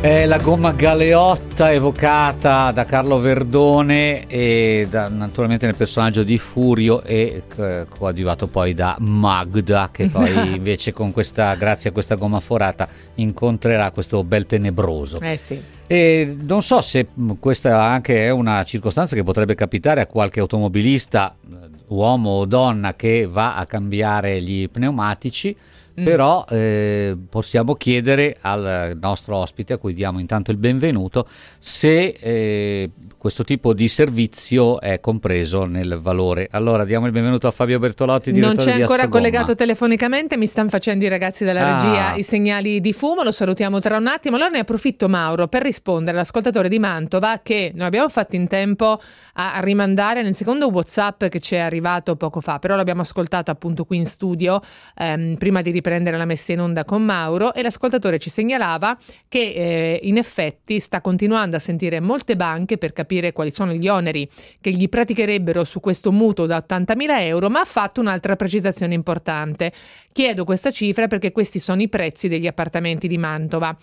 [0.00, 7.02] È la gomma Galeotta evocata da Carlo Verdone e da, naturalmente nel personaggio di Furio
[7.02, 12.40] e eh, coadiuvato poi da Magda che poi invece con questa, grazie a questa gomma
[12.40, 15.18] forata incontrerà questo bel tenebroso.
[15.20, 15.60] Eh sì.
[15.86, 17.08] E non so se
[17.40, 21.34] questa anche è una circostanza che potrebbe capitare a qualche automobilista,
[21.88, 25.56] uomo o donna, che va a cambiare gli pneumatici
[25.98, 26.04] Mm.
[26.04, 31.26] Però eh, possiamo chiedere al nostro ospite, a cui diamo intanto il benvenuto,
[31.58, 36.48] se eh, questo tipo di servizio è compreso nel valore.
[36.50, 40.46] Allora diamo il benvenuto a Fabio Bertolotti, direttore Non c'è di ancora collegato telefonicamente, mi
[40.46, 41.76] stanno facendo i ragazzi della Ah.
[41.76, 44.36] regia i segnali di fumo, lo salutiamo tra un attimo.
[44.36, 49.00] Allora ne approfitto Mauro per rispondere all'ascoltatore di Mantova che non abbiamo fatto in tempo
[49.34, 53.50] a a rimandare nel secondo WhatsApp che ci è arrivato poco fa, però l'abbiamo ascoltato
[53.50, 54.60] appunto qui in studio
[54.96, 58.96] ehm, prima di riprendere la messa in onda con Mauro e l'ascoltatore ci segnalava
[59.28, 63.88] che eh, in effetti sta continuando a sentire molte banche per capire quali sono gli
[63.88, 64.28] oneri
[64.60, 69.72] che gli praticherebbero su questo mutuo da 80.000 euro, ma ha fatto un'altra precisazione importante.
[70.12, 73.76] Chiedo questa cifra perché questi sono i prezzi degli appartamenti di Mantova.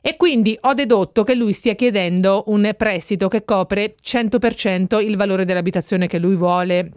[0.00, 5.44] E quindi ho dedotto che lui stia chiedendo un prestito che copre 100% il valore
[5.44, 6.90] dell'abitazione che lui vuole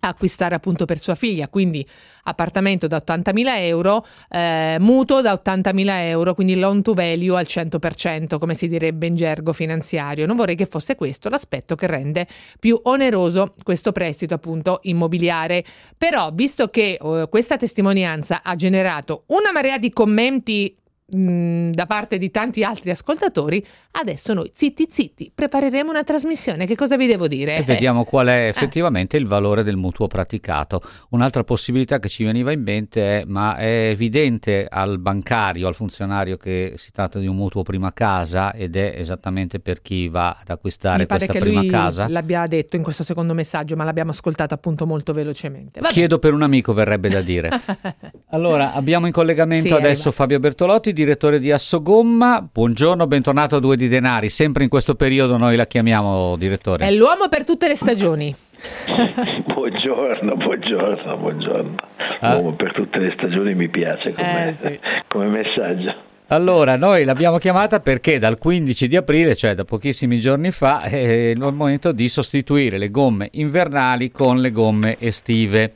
[0.00, 1.86] acquistare appunto per sua figlia, quindi
[2.24, 8.38] appartamento da 80.000 euro, eh, mutuo da 80.000 euro, quindi loan to value al 100%,
[8.38, 10.26] come si direbbe in gergo finanziario.
[10.26, 12.26] Non vorrei che fosse questo l'aspetto che rende
[12.58, 15.64] più oneroso questo prestito appunto immobiliare.
[15.96, 20.74] Però, visto che eh, questa testimonianza ha generato una marea di commenti
[21.10, 26.66] mh, da parte di tanti altri ascoltatori, adesso noi zitti zitti prepareremo una trasmissione.
[26.66, 27.56] Che cosa vi devo dire?
[27.56, 30.80] E Eh, vediamo qual è effettivamente il valore del mutuo praticato.
[31.10, 36.36] Un'altra possibilità che ci veniva in mente è: ma è evidente al bancario, al funzionario,
[36.36, 40.48] che si tratta di un mutuo prima casa ed è esattamente per chi va ad
[40.48, 42.08] acquistare questa prima casa?
[42.08, 45.80] l'abbia detto in questo secondo messaggio, ma l'abbiamo ascoltato appunto molto velocemente.
[45.80, 45.92] Vabbè.
[45.92, 47.50] Chiedo per un amico, verrebbe da dire.
[48.32, 50.12] Allora, abbiamo in collegamento Sì, adesso.
[50.12, 52.46] Fabio Bertolotti, direttore di Assogomma.
[52.52, 54.28] Buongiorno, bentornato a Due di Denari.
[54.28, 56.86] Sempre in questo periodo noi la chiamiamo direttore.
[56.86, 58.34] È l'uomo per tutte le stagioni.
[59.46, 61.74] Buongiorno, buongiorno, buongiorno.
[62.20, 62.36] Ah.
[62.36, 64.78] Uomo per tutte le stagioni mi piace come, Eh, sì.
[65.08, 65.94] come messaggio.
[66.26, 71.30] Allora, noi l'abbiamo chiamata perché dal 15 di aprile, cioè da pochissimi giorni fa, è
[71.34, 75.72] il momento di sostituire le gomme invernali con le gomme estive.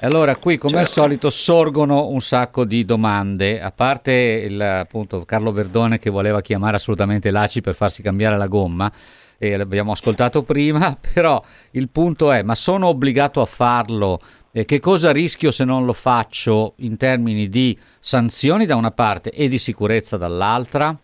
[0.00, 5.50] Allora, qui come al solito sorgono un sacco di domande, a parte il, appunto Carlo
[5.50, 8.92] Verdone che voleva chiamare assolutamente l'ACI per farsi cambiare la gomma,
[9.36, 14.20] e l'abbiamo ascoltato prima, però il punto è, ma sono obbligato a farlo?
[14.52, 19.30] E che cosa rischio se non lo faccio in termini di sanzioni da una parte
[19.30, 20.96] e di sicurezza dall'altra?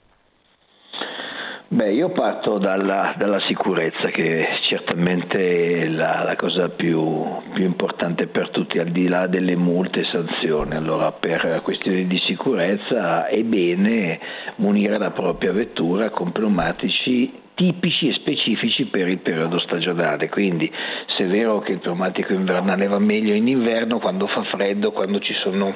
[1.74, 8.28] Beh, io parto dalla, dalla sicurezza che è certamente la, la cosa più, più importante
[8.28, 10.76] per tutti, al di là delle multe e sanzioni.
[10.76, 14.20] Allora, per questioni di sicurezza è bene
[14.58, 20.28] munire la propria vettura con pneumatici tipici e specifici per il periodo stagionale.
[20.28, 20.70] Quindi
[21.16, 25.18] se è vero che il pneumatico invernale va meglio in inverno, quando fa freddo, quando
[25.18, 25.74] ci sono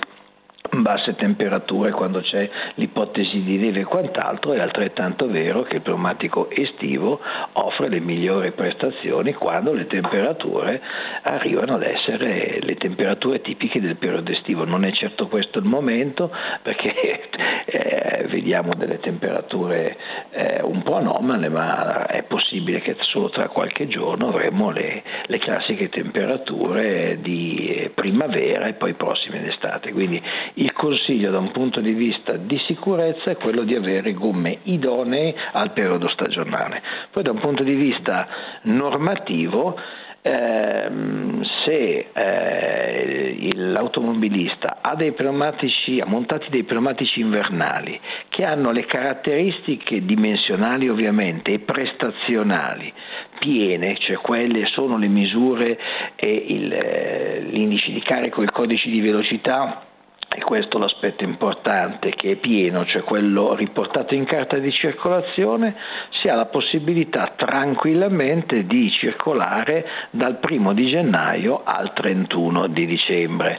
[0.77, 6.51] basse temperature quando c'è l'ipotesi di neve e quant'altro è altrettanto vero che il pneumatico
[6.51, 7.21] estivo
[7.53, 10.81] offre le migliori prestazioni quando le temperature
[11.23, 14.65] arrivano ad essere le temperature tipiche del periodo estivo.
[14.65, 16.31] Non è certo questo il momento
[16.63, 17.29] perché
[17.65, 19.97] eh, vediamo delle temperature
[20.31, 25.39] eh, un po' anomale ma è possibile che solo tra qualche giorno avremo le, le
[25.39, 29.93] classiche temperature di eh, primavera e poi prossime d'estate.
[29.93, 30.23] Quindi
[30.55, 35.35] il consiglio da un punto di vista di sicurezza è quello di avere gomme idonee
[35.53, 36.83] al periodo stagionale.
[37.11, 38.27] Poi da un punto di vista
[38.63, 39.77] normativo
[40.23, 48.85] ehm, se eh, l'automobilista ha dei pneumatici, ha montati dei pneumatici invernali che hanno le
[48.85, 52.93] caratteristiche dimensionali ovviamente e prestazionali
[53.39, 55.79] piene, cioè quelle sono le misure
[56.17, 59.88] e il, eh, l'indice di carico, il codice di velocità
[60.31, 65.75] e questo è l'aspetto importante che è pieno, cioè quello riportato in carta di circolazione,
[66.21, 73.59] si ha la possibilità tranquillamente di circolare dal primo di gennaio al 31 di dicembre.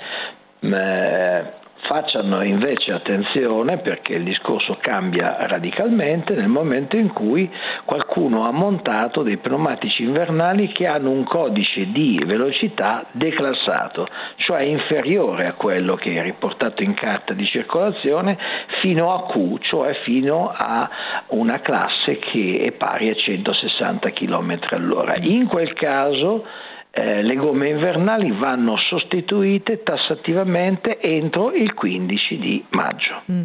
[0.60, 7.50] Eh, Facciano invece attenzione perché il discorso cambia radicalmente nel momento in cui
[7.86, 15.48] qualcuno ha montato dei pneumatici invernali che hanno un codice di velocità declassato, cioè inferiore
[15.48, 18.38] a quello che è riportato in carta di circolazione
[18.82, 20.90] fino a Q, cioè fino a
[21.28, 25.16] una classe che è pari a 160 km all'ora.
[25.18, 26.46] In quel caso
[26.92, 33.22] eh, le gomme invernali vanno sostituite tassativamente entro il 15 di maggio.
[33.32, 33.42] Mm.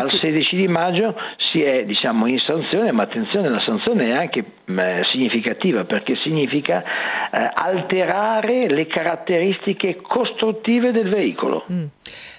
[0.00, 1.14] Dal 16 di maggio
[1.50, 6.82] si è diciamo, in sanzione, ma attenzione, la sanzione è anche eh, significativa perché significa
[7.30, 11.64] eh, alterare le caratteristiche costruttive del veicolo.
[11.70, 11.84] Mm.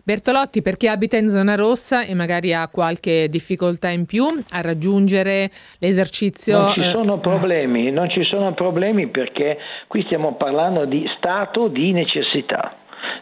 [0.09, 4.61] Bertolotti, per chi abita in zona rossa e magari ha qualche difficoltà in più a
[4.61, 6.57] raggiungere l'esercizio...
[6.57, 11.67] Non ci eh, sono problemi, non ci sono problemi perché qui stiamo parlando di stato
[11.67, 12.75] di necessità.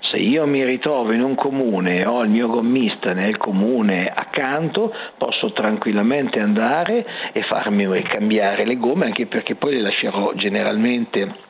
[0.10, 4.94] Se io mi ritrovo in un comune e ho il mio gommista nel comune accanto,
[5.18, 11.47] posso tranquillamente andare e farmi cambiare le gomme, anche perché poi le lascerò generalmente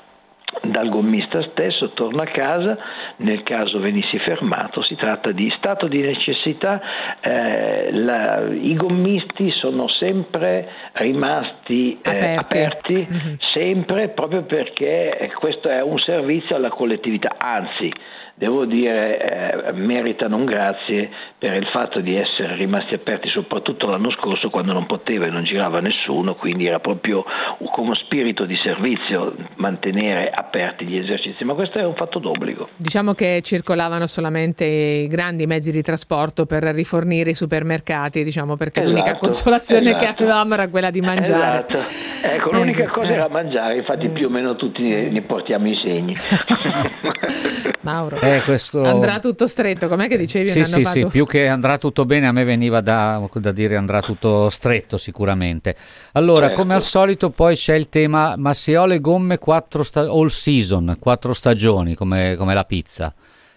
[0.62, 2.77] dal gommista stesso, torno a casa,
[3.17, 6.81] nel caso venissi fermato, si tratta di stato di necessità,
[7.19, 13.36] eh, la, i gommisti sono sempre rimasti eh, aperti, aperti mm-hmm.
[13.53, 17.91] sempre proprio perché questo è un servizio alla collettività, anzi
[18.38, 24.12] devo dire eh, meritano un grazie per il fatto di essere rimasti aperti soprattutto l'anno
[24.12, 27.26] scorso quando non poteva e non girava nessuno, quindi era proprio
[27.71, 32.69] come spirito di servizio mantenere aperti gli esercizi, ma questo è un fatto d'obbligo.
[32.76, 38.82] Diciamo che circolavano solamente i grandi mezzi di trasporto per rifornire i supermercati, diciamo, perché
[38.82, 40.04] esatto, l'unica consolazione esatto.
[40.04, 41.65] che avevamo era quella di mangiare.
[41.67, 42.06] Esatto.
[42.21, 43.13] Ecco, l'unica eh, cosa eh.
[43.13, 46.15] era mangiare, infatti più o meno tutti ne, ne portiamo i segni.
[47.82, 48.19] Mauro.
[48.35, 48.83] Eh, questo...
[48.83, 50.49] Andrà tutto stretto, com'è che dicevi?
[50.49, 54.01] Sì, sì, sì, più che andrà tutto bene, a me veniva da, da dire andrà
[54.01, 55.75] tutto stretto sicuramente.
[56.13, 56.61] Allora, certo.
[56.61, 60.27] come al solito poi c'è il tema, ma se ho le gomme quattro sta- all
[60.27, 63.13] season, quattro stagioni, come, come la pizza,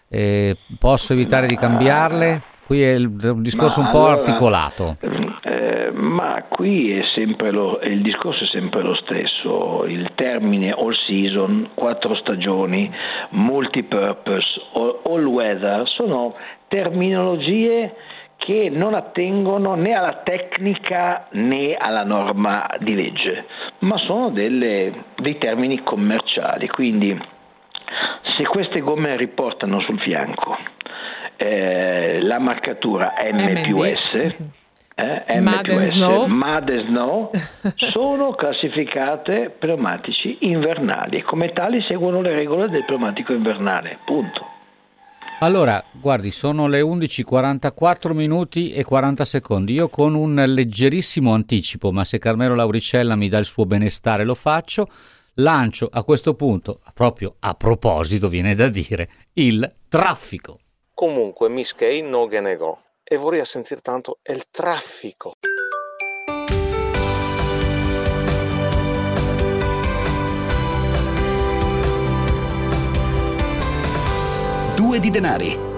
[0.09, 1.49] eh, posso evitare ma...
[1.49, 2.43] di cambiarle?
[2.67, 4.97] Qui è il, un discorso ma un po' allora, articolato.
[5.61, 10.95] Eh, ma qui è sempre lo, il discorso è sempre lo stesso, il termine all
[11.07, 12.91] season, quattro stagioni,
[13.31, 16.35] multipurpose, all, all weather, sono
[16.69, 17.95] terminologie
[18.39, 23.45] che non attengono né alla tecnica né alla norma di legge,
[23.81, 26.69] ma sono delle, dei termini commerciali.
[26.69, 27.21] Quindi
[28.39, 30.57] se queste gomme riportano sul fianco
[31.37, 34.59] eh, la marcatura M più S,
[35.27, 37.31] eh, Mad and Snow, Mad and Snow
[37.91, 43.99] sono classificate pneumatici invernali e come tali seguono le regole del pneumatico invernale.
[44.05, 44.59] Punto.
[45.43, 49.73] Allora, guardi, sono le 11:44 minuti e 40 secondi.
[49.73, 54.35] Io con un leggerissimo anticipo, ma se Carmelo Lauricella mi dà il suo benestare lo
[54.35, 54.87] faccio,
[55.37, 60.59] lancio a questo punto, proprio a proposito viene da dire, il traffico.
[60.93, 62.79] Comunque, Miss Kay non che negò
[63.13, 65.33] e vorrei sentire tanto il traffico.
[74.77, 75.70] Due di denari.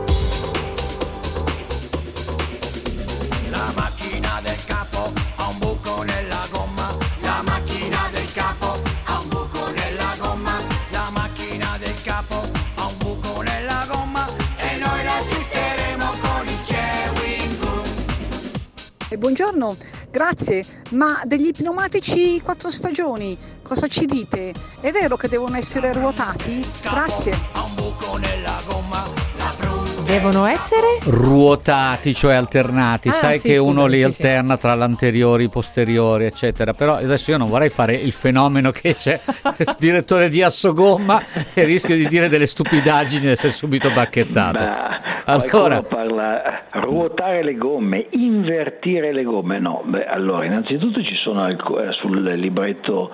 [19.12, 19.77] Eh, buongiorno,
[20.11, 20.64] grazie.
[20.92, 24.55] Ma degli pneumatici quattro stagioni, cosa ci dite?
[24.81, 26.66] È vero che devono essere ruotati?
[26.81, 27.37] Grazie.
[30.12, 30.98] Devono essere?
[31.07, 33.09] ruotati, cioè alternati.
[33.09, 36.75] Ah, Sai sì, che scusami, uno li sì, alterna tra l'anteriore, i posteriori, eccetera.
[36.75, 39.18] Però adesso io non vorrei fare il fenomeno che c'è
[39.59, 41.22] il direttore di Assogomma
[41.55, 44.59] e rischio di dire delle stupidaggini e essere subito bacchettato.
[45.25, 49.83] Allora, Qualcuno parla ruotare le gomme, invertire le gomme, no.
[49.87, 53.11] Beh, allora, innanzitutto ci sono alc- eh, sul libretto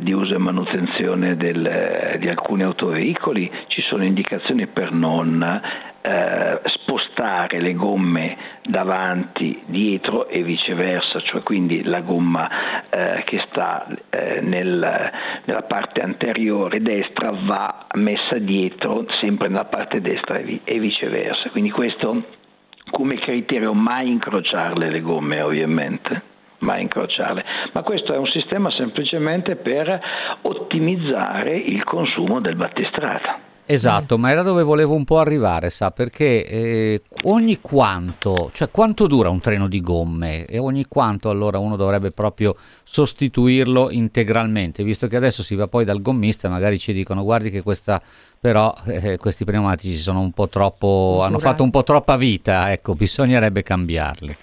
[0.00, 5.60] di uso e manutenzione del- eh, di alcuni autoveicoli ci sono indicazioni per non
[6.02, 12.50] eh, spostare le gomme davanti, dietro e viceversa, cioè quindi la gomma
[12.90, 15.10] eh, che sta eh, nel-
[15.44, 21.50] nella parte anteriore destra va messa dietro sempre nella parte destra e, e viceversa.
[21.50, 22.24] Quindi questo
[22.90, 26.30] come criterio mai incrociarle le gomme ovviamente
[26.62, 30.00] mai incrociarle, ma questo è un sistema semplicemente per
[30.42, 33.50] ottimizzare il consumo del battistrada.
[33.72, 39.06] Esatto, ma era dove volevo un po' arrivare, sa, perché eh, ogni quanto, cioè quanto
[39.06, 45.06] dura un treno di gomme e ogni quanto allora uno dovrebbe proprio sostituirlo integralmente, visto
[45.06, 48.00] che adesso si va poi dal gommista magari ci dicono guardi che questa
[48.40, 51.42] però eh, questi pneumatici sono un po' troppo hanno Usurati.
[51.42, 54.36] fatto un po' troppa vita, ecco, bisognerebbe cambiarli.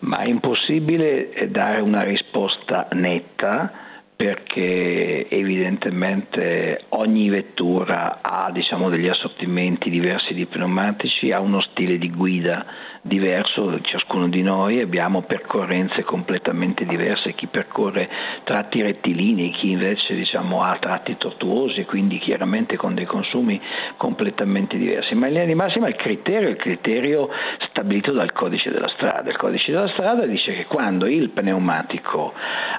[0.00, 3.72] Ma è impossibile eh, dare una risposta netta
[4.16, 12.10] perché evidentemente ogni vettura ha diciamo, degli assortimenti diversi di pneumatici, ha uno stile di
[12.10, 12.64] guida
[13.06, 18.08] diverso, ciascuno di noi abbiamo percorrenze completamente diverse, chi percorre
[18.44, 23.60] tratti rettilinei, chi invece diciamo, ha tratti tortuosi, quindi chiaramente con dei consumi
[23.96, 25.14] completamente diversi.
[25.14, 27.28] Ma in linea di massima il criterio è il criterio
[27.68, 29.30] stabilito dal codice della strada.
[29.30, 32.32] Il codice della strada dice che quando il pneumatico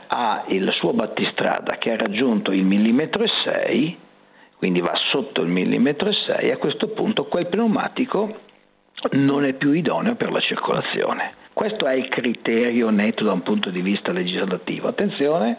[0.08, 3.98] ha il suo battistrada che ha raggiunto il millimetro e 6,
[4.58, 8.46] quindi va sotto il millimetro e 6, a questo punto quel pneumatico
[9.12, 11.46] non è più idoneo per la circolazione.
[11.58, 14.90] Questo è il criterio netto da un punto di vista legislativo.
[14.90, 15.58] Attenzione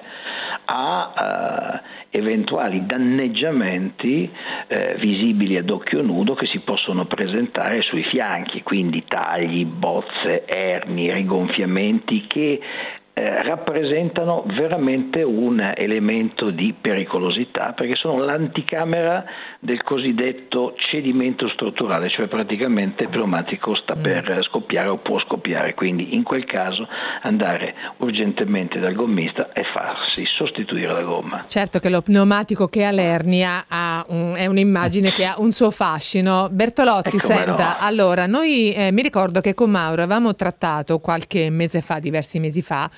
[0.66, 1.82] a
[2.12, 4.30] eh, eventuali danneggiamenti
[4.68, 11.12] eh, visibili ad occhio nudo che si possono presentare sui fianchi, quindi tagli, bozze, erni,
[11.12, 12.60] rigonfiamenti che
[13.18, 19.24] eh, rappresentano veramente un elemento di pericolosità perché sono l'anticamera
[19.58, 24.02] del cosiddetto cedimento strutturale, cioè praticamente il pneumatico sta mm.
[24.02, 26.86] per scoppiare o può scoppiare, quindi in quel caso
[27.22, 31.44] andare urgentemente dal gommista e farsi sostituire la gomma.
[31.48, 35.72] Certo che lo pneumatico che ha l'ernia ha un, è un'immagine che ha un suo
[35.72, 36.48] fascino.
[36.52, 37.76] Bertolotti, Ecco, senta, no.
[37.80, 42.62] allora noi eh, mi ricordo che con Mauro avevamo trattato qualche mese fa, diversi mesi
[42.62, 42.88] fa,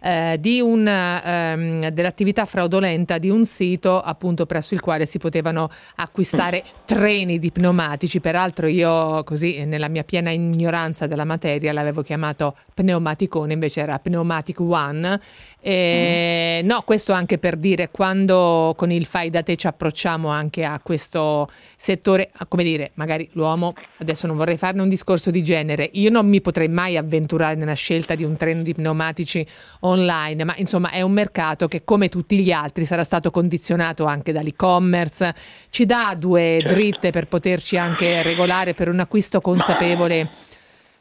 [0.00, 5.68] eh, di un, ehm, dell'attività fraudolenta di un sito appunto presso il quale si potevano
[5.96, 8.20] acquistare treni di pneumatici.
[8.20, 14.60] Peraltro io così nella mia piena ignoranza della materia l'avevo chiamato pneumaticone, invece era Pneumatic
[14.60, 15.20] One.
[15.60, 20.64] E, No, questo anche per dire quando con il fai da te ci approcciamo anche
[20.64, 25.88] a questo settore, come dire, magari l'uomo, adesso non vorrei farne un discorso di genere,
[25.92, 29.46] io non mi potrei mai avventurare nella scelta di un treno di pneumatici
[29.86, 34.32] online, ma insomma è un mercato che come tutti gli altri sarà stato condizionato anche
[34.32, 35.34] dall'e-commerce,
[35.70, 40.30] ci dà due dritte per poterci anche regolare per un acquisto consapevole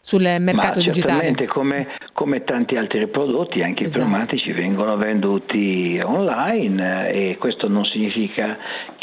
[0.05, 1.33] sul mercato digitale.
[1.47, 4.03] come, come tanti altri prodotti anche Esatto.
[4.03, 8.55] i pneumatici vengono venduti online eh, e questo non significa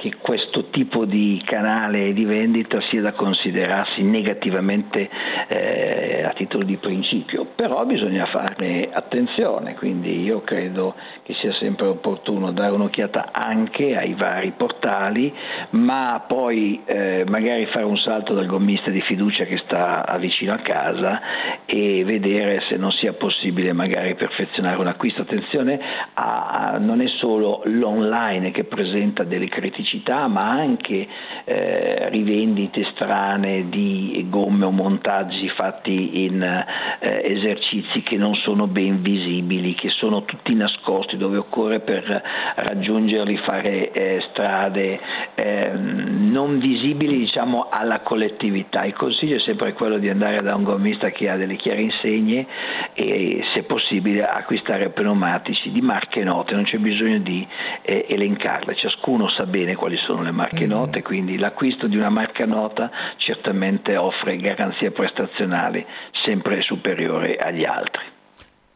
[0.02, 5.08] che questo tipo di canale di vendita sia da considerarsi negativamente
[5.46, 11.86] eh, a titolo di principio, però bisogna fare attenzione, quindi io credo che sia sempre
[11.86, 15.32] opportuno dare un'occhiata anche ai vari portali,
[15.70, 20.58] ma poi eh, magari fare un salto dal gommista di fiducia che sta vicino a
[20.58, 21.20] casa
[21.64, 25.22] e vedere se non sia possibile magari perfezionare un acquisto.
[25.22, 25.78] Attenzione,
[26.14, 29.90] a- a- non è solo l'online che presenta delle criticità,
[30.28, 31.06] ma anche
[31.44, 39.02] eh, rivendite strane di gomme o montaggi fatti in eh, esercizi che non sono ben
[39.02, 42.22] visibili, che sono tutti nascosti, dove occorre per
[42.56, 45.00] raggiungerli fare eh, strade
[45.34, 48.84] ehm, non visibili diciamo, alla collettività.
[48.84, 52.46] Il consiglio è sempre quello di andare da un gommista che ha delle chiare insegne
[52.94, 57.46] e se possibile acquistare pneumatici di marche note, non c'è bisogno di
[57.82, 62.46] eh, elencarle, ciascuno sa bene quali sono le marche note, quindi l'acquisto di una marca
[62.46, 65.84] nota certamente offre garanzie prestazionali
[66.24, 68.04] sempre superiori agli altri.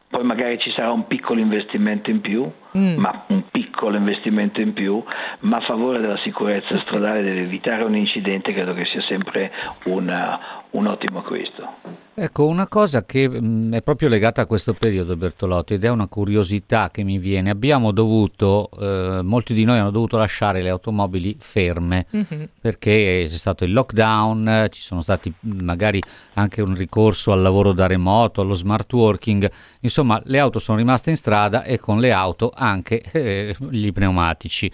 [0.09, 2.97] Poi magari ci sarà un piccolo investimento in più, Mm.
[2.97, 5.01] ma un piccolo investimento in più,
[5.41, 9.51] ma a favore della sicurezza stradale deve evitare un incidente, credo che sia sempre
[9.85, 12.05] una- un ottimo acquisto.
[12.19, 16.07] Ecco, una cosa che mh, è proprio legata a questo periodo, Bertolotti, ed è una
[16.07, 17.51] curiosità che mi viene.
[17.51, 22.49] Abbiamo dovuto, eh, molti di noi hanno dovuto lasciare le automobili ferme Mhm.
[22.59, 26.01] perché c'è stato il lockdown, ci sono stati magari
[26.33, 29.49] anche un ricorso al lavoro da remoto, allo smart working,
[29.81, 34.71] insomma le auto sono rimaste in strada e con le auto anche eh, gli pneumatici.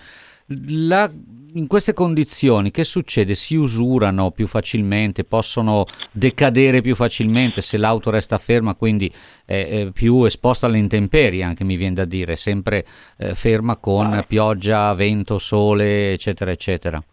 [0.68, 1.12] La-
[1.56, 3.36] in queste condizioni che succede?
[3.36, 9.12] Si usurano più facilmente, possono decadere più facilmente se l'auto resta ferma, quindi
[9.46, 12.86] è, è più esposta alle intemperie, anche mi viene da dire, sempre
[13.18, 17.04] eh, ferma con pioggia, vento, sole, eccetera, eccetera.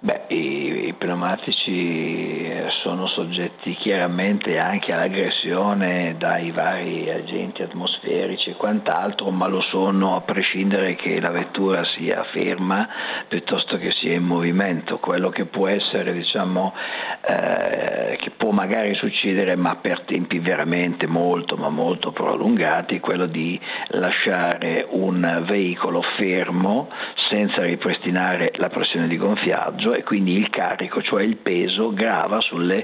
[0.00, 2.57] Beh, i, i pneumatici eh,
[2.88, 10.22] sono soggetti chiaramente anche all'aggressione dai vari agenti atmosferici e quant'altro, ma lo sono a
[10.22, 12.88] prescindere che la vettura sia ferma
[13.28, 14.96] piuttosto che sia in movimento.
[15.00, 16.72] Quello che può essere, diciamo,
[17.26, 23.60] eh, che può magari succedere, ma per tempi veramente molto, ma molto prolungati, quello di
[23.88, 26.88] lasciare un veicolo fermo
[27.28, 32.77] senza ripristinare la pressione di gonfiaggio e quindi il carico, cioè il peso, grava sulle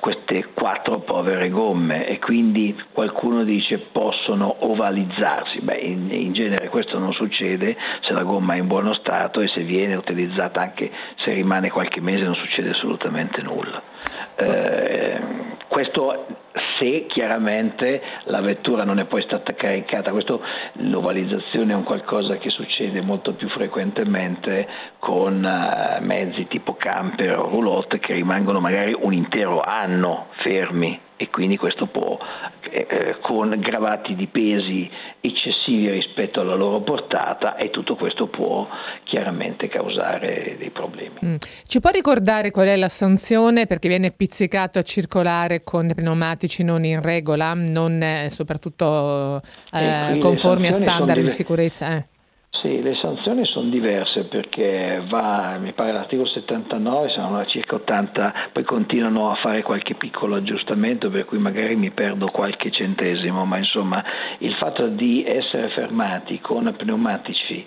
[0.00, 5.60] queste quattro povere gomme e quindi qualcuno dice possono ovalizzarsi.
[5.60, 9.48] Beh, in, in genere questo non succede se la gomma è in buono stato e
[9.48, 13.82] se viene utilizzata anche se rimane qualche mese non succede assolutamente nulla.
[14.36, 15.20] Eh,
[15.68, 16.26] questo
[16.78, 20.42] se chiaramente la vettura non è poi stata caricata, questo,
[20.74, 24.66] l'ovalizzazione è un qualcosa che succede molto più frequentemente
[24.98, 31.30] con uh, mezzi tipo camper o roulotte che rimangono magari un intero anno fermi e
[31.30, 32.16] quindi questo può,
[32.70, 34.88] eh, eh, con gravati di pesi
[35.20, 38.68] eccessivi rispetto alla loro portata e tutto questo può
[39.02, 41.18] chiaramente causare dei problemi.
[41.26, 41.36] Mm.
[41.66, 46.84] Ci può ricordare qual è la sanzione perché viene pizzicato a circolare con pneumatici non
[46.84, 49.42] in regola, non eh, soprattutto
[49.72, 52.06] eh, conformi a standard di sicurezza?
[52.60, 58.64] Sì, le sanzioni sono diverse perché va, mi pare l'articolo 79, sono circa 80, poi
[58.64, 64.02] continuano a fare qualche piccolo aggiustamento per cui magari mi perdo qualche centesimo, ma insomma
[64.38, 67.64] il fatto di essere fermati con pneumatici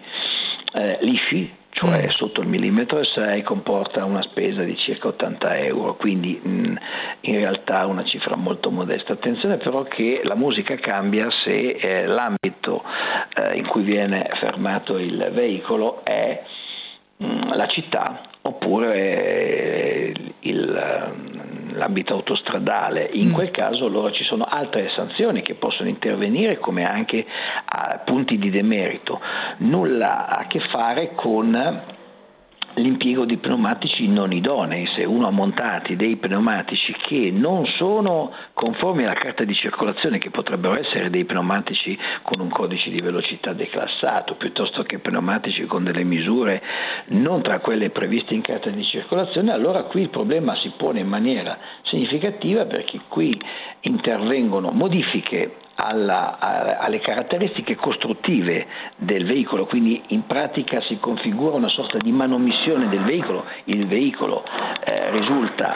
[0.73, 1.49] eh, lisci,
[1.81, 6.75] cioè sotto il millimetro 6 comporta una spesa di circa 80 euro, quindi mh,
[7.21, 9.13] in realtà una cifra molto modesta.
[9.13, 12.83] Attenzione però che la musica cambia se eh, l'ambito
[13.35, 16.43] eh, in cui viene fermato il veicolo è
[17.17, 21.30] mh, la città oppure eh, il,
[21.73, 23.09] l'ambito autostradale.
[23.13, 23.33] In mm.
[23.33, 27.25] quel caso allora ci sono altre sanzioni che possono intervenire come anche
[28.05, 29.19] punti di demerito.
[29.57, 31.99] Nulla a che fare con
[32.75, 39.03] l'impiego di pneumatici non idonei, se uno ha montati dei pneumatici che non sono conformi
[39.03, 44.35] alla carta di circolazione, che potrebbero essere dei pneumatici con un codice di velocità declassato,
[44.35, 46.61] piuttosto che pneumatici con delle misure
[47.07, 51.07] non tra quelle previste in carta di circolazione, allora qui il problema si pone in
[51.07, 53.39] maniera significativa perché qui
[53.81, 56.37] intervengono modifiche alla,
[56.79, 58.65] alle caratteristiche costruttive
[58.95, 64.43] del veicolo, quindi in pratica si configura una sorta di manomissione del veicolo, il veicolo
[64.83, 65.75] eh, risulta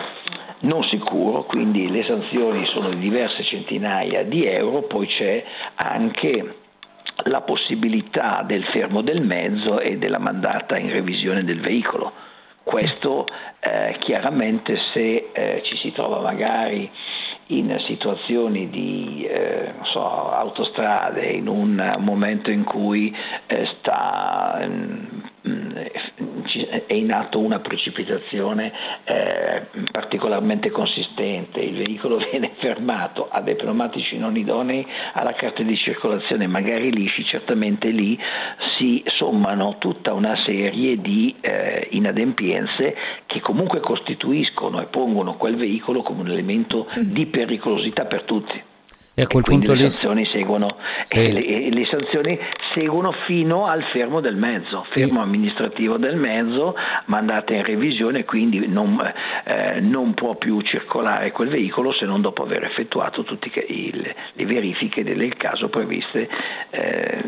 [0.59, 5.43] non sicuro, quindi le sanzioni sono di diverse centinaia di euro, poi c'è
[5.75, 6.55] anche
[7.23, 12.11] la possibilità del fermo del mezzo e della mandata in revisione del veicolo.
[12.63, 13.27] Questo
[13.59, 16.89] eh, chiaramente se eh, ci si trova magari
[17.47, 23.15] in situazioni di eh, so, autostrade, in un momento in cui
[23.47, 25.77] eh, sta, mh, mm,
[26.63, 28.71] è in atto una precipitazione
[29.03, 35.75] eh, particolarmente consistente, il veicolo viene fermato, ha dei pneumatici non idonei, alla carta di
[35.77, 38.17] circolazione magari lisci, certamente lì
[38.77, 42.95] si sommano tutta una serie di eh, inadempienze
[43.25, 48.73] che comunque costituiscono e pongono quel veicolo come un elemento di pericolosità per tutti.
[49.17, 51.17] E a quel e punto le sanzioni, seguono, Sì.
[51.17, 52.37] e le, e le sanzioni
[52.73, 58.99] seguono fino al fermo del mezzo, fermo amministrativo del mezzo, mandata in revisione, quindi non,
[59.45, 65.03] eh, non può più circolare quel veicolo se non dopo aver effettuato tutte le verifiche
[65.03, 66.27] del caso previste
[66.71, 67.23] eh,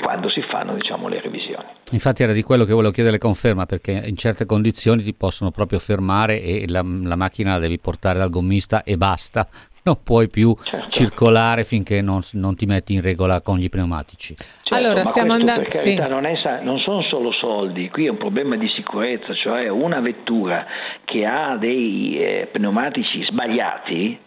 [0.00, 1.64] quando si fanno diciamo, le revisioni.
[1.90, 5.78] Infatti era di quello che volevo chiedere conferma perché in certe condizioni ti possono proprio
[5.78, 9.46] fermare e la, la macchina la devi portare dal gommista e basta,
[9.86, 10.88] non puoi più Certo.
[10.88, 14.34] circolare finché non, non ti metti in regola con gli pneumatici.
[14.34, 15.94] Certo, Allora, ma stiamo andando- sì.
[15.94, 20.66] non, è non sono solo soldi, qui è un problema di sicurezza, cioè una vettura
[21.04, 24.18] che ha dei eh, pneumatici sbagliati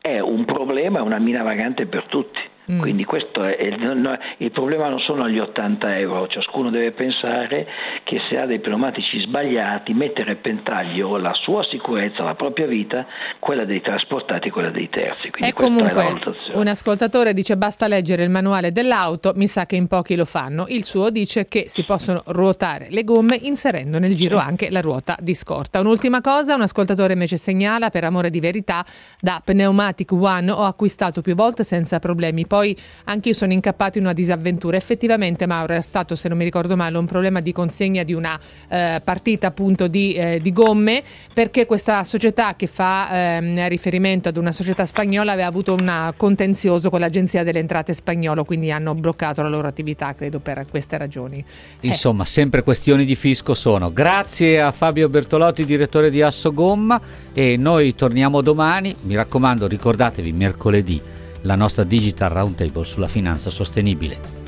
[0.00, 2.40] è un problema, è una mina vagante per tutti.
[2.70, 2.78] Mm.
[2.78, 7.66] Quindi questo è, no- il problema non sono gli 80 euro, ciascuno deve pensare
[8.04, 13.04] che se ha dei pneumatici sbagliati mettere a repentaglio la sua sicurezza, la propria vita,
[13.40, 15.30] quella dei trasportati e quella dei terzi.
[15.30, 16.20] Quindi E comunque
[16.52, 20.66] un ascoltatore dice basta leggere il manuale dell'auto, mi sa che in pochi lo fanno.
[20.68, 25.16] Il suo dice che si possono ruotare le gomme inserendo nel giro anche la ruota
[25.20, 25.80] di scorta.
[25.80, 28.84] Un'ultima cosa, un ascoltatore invece segnala per amore di verità
[29.20, 32.46] da Pneumatic One ho acquistato più volte senza problemi.
[32.52, 34.76] Poi anche io sono incappato in una disavventura.
[34.76, 38.38] Effettivamente Mauro è stato, se non mi ricordo male, un problema di consegna di una
[38.68, 44.36] eh, partita appunto di, eh, di gomme perché questa società che fa ehm, riferimento ad
[44.36, 49.40] una società spagnola aveva avuto un contenzioso con l'agenzia delle entrate spagnolo, quindi hanno bloccato
[49.40, 51.42] la loro attività, credo per queste ragioni.
[51.80, 53.90] Eh, Insomma, sempre questioni di fisco sono.
[53.94, 57.00] Grazie a Fabio Bertolotti, direttore di Asso Gomma
[57.32, 58.94] e noi torniamo domani.
[59.04, 64.41] Mi raccomando, ricordatevi mercoledì la nostra Digital Roundtable sulla finanza sostenibile.